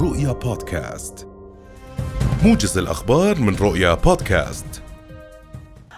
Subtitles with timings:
[0.00, 1.28] رؤيا بودكاست.
[2.44, 4.82] موجز الأخبار من رؤيا بودكاست.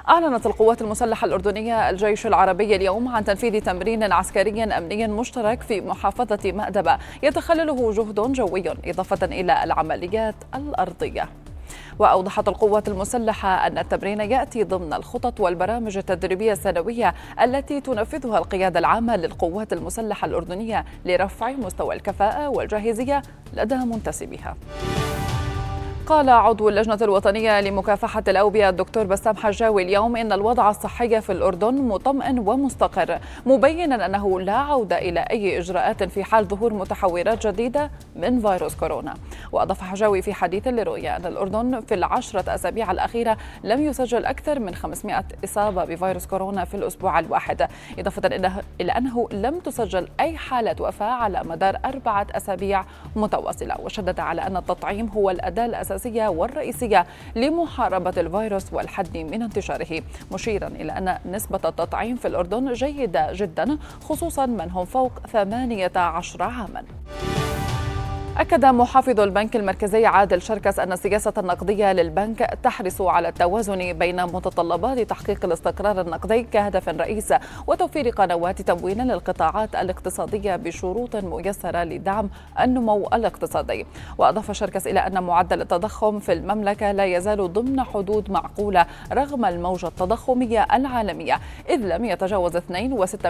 [0.08, 6.52] أعلنت القوات المسلحة الأردنية الجيش العربي اليوم عن تنفيذ تمرين عسكري أمني مشترك في محافظة
[6.52, 6.98] مأدبة.
[7.22, 11.28] يتخلله جهد جوي إضافة إلى العمليات الأرضية.
[11.98, 19.16] وأوضحت القوات المسلحة أن التمرين يأتي ضمن الخطط والبرامج التدريبية السنوية التي تنفذها القيادة العامة
[19.16, 23.22] للقوات المسلحة الأردنية لرفع مستوى الكفاءة والجاهزية
[23.54, 24.56] لدى منتسبيها.
[26.06, 31.74] قال عضو اللجنة الوطنية لمكافحة الأوبئة الدكتور بسام حجاوي اليوم إن الوضع الصحي في الأردن
[31.74, 38.40] مطمئن ومستقر مبينا أنه لا عودة إلى أي إجراءات في حال ظهور متحورات جديدة من
[38.40, 39.14] فيروس كورونا
[39.52, 44.74] وأضاف حجاوي في حديث لرؤيا أن الأردن في العشرة أسابيع الأخيرة لم يسجل أكثر من
[44.74, 47.68] 500 إصابة بفيروس كورونا في الأسبوع الواحد.
[47.98, 48.26] إضافة
[48.80, 52.84] إلى أنه لم تسجل أي حالة وفاة على مدار أربعة أسابيع
[53.16, 53.80] متواصلة.
[53.80, 57.06] وشدد على أن التطعيم هو الأداة الأساسية والرئيسية
[57.36, 60.02] لمحاربة الفيروس والحد من انتشاره.
[60.32, 66.82] مشيرا إلى أن نسبة التطعيم في الأردن جيدة جدا خصوصا من هم فوق 18 عاما.
[68.40, 74.98] أكد محافظ البنك المركزي عادل شركس أن السياسة النقدية للبنك تحرص على التوازن بين متطلبات
[75.00, 77.34] تحقيق الاستقرار النقدي كهدف رئيس
[77.66, 82.30] وتوفير قنوات تمويل للقطاعات الاقتصادية بشروط ميسرة لدعم
[82.60, 83.86] النمو الاقتصادي.
[84.18, 89.86] وأضاف شركس إلى أن معدل التضخم في المملكة لا يزال ضمن حدود معقولة رغم الموجة
[89.86, 93.26] التضخمية العالمية إذ لم يتجاوز 2.6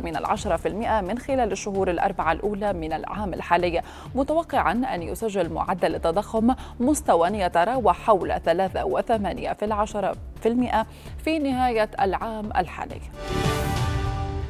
[1.02, 3.82] من خلال الشهور الأربعة الأولى من العام الحالي
[4.14, 10.86] متوقعا أن أن يسجل معدل التضخم مستوى يتراوح حول 3.8
[11.24, 13.00] في نهاية العام الحالي.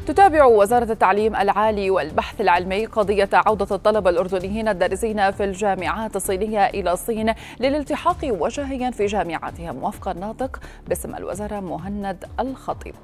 [0.06, 6.92] تتابع وزارة التعليم العالي والبحث العلمي قضية عودة الطلبة الأردنيين الدارسين في الجامعات الصينية إلى
[6.92, 9.84] الصين للالتحاق وجهيا في جامعاتهم.
[9.84, 12.94] وفق الناطق باسم الوزارة مهند الخطيب.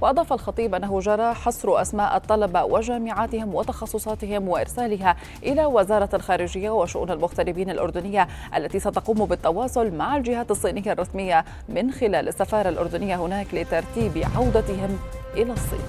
[0.00, 7.70] وأضاف الخطيب أنه جرى حصر أسماء الطلبة وجامعاتهم وتخصصاتهم وإرسالها إلى وزارة الخارجية وشؤون المغتربين
[7.70, 14.98] الأردنية التي ستقوم بالتواصل مع الجهات الصينية الرسمية من خلال السفارة الأردنية هناك لترتيب عودتهم
[15.34, 15.80] إلى الصين.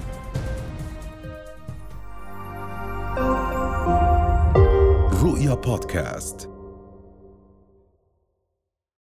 [5.24, 6.51] رؤيا بودكاست.